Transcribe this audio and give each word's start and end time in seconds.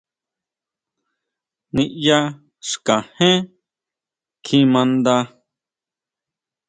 Niyá 1.73 2.19
xkajen 2.69 3.39
kjimaʼnda. 4.45 5.15